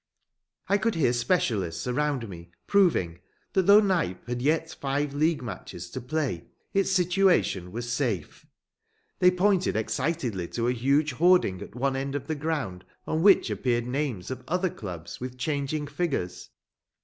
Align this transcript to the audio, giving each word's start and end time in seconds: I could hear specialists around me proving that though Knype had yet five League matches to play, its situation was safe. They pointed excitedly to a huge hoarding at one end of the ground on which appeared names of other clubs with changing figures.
I 0.67 0.79
could 0.79 0.95
hear 0.95 1.13
specialists 1.13 1.85
around 1.85 2.27
me 2.27 2.49
proving 2.65 3.19
that 3.53 3.67
though 3.67 3.79
Knype 3.81 4.25
had 4.27 4.41
yet 4.41 4.71
five 4.79 5.13
League 5.13 5.43
matches 5.43 5.91
to 5.91 6.01
play, 6.01 6.47
its 6.73 6.89
situation 6.89 7.71
was 7.71 7.91
safe. 7.93 8.47
They 9.19 9.29
pointed 9.29 9.75
excitedly 9.75 10.47
to 10.53 10.67
a 10.67 10.73
huge 10.73 11.11
hoarding 11.13 11.61
at 11.61 11.75
one 11.75 11.95
end 11.95 12.15
of 12.15 12.25
the 12.25 12.33
ground 12.33 12.83
on 13.05 13.21
which 13.21 13.51
appeared 13.51 13.85
names 13.85 14.31
of 14.31 14.43
other 14.47 14.71
clubs 14.71 15.19
with 15.19 15.37
changing 15.37 15.85
figures. 15.85 16.49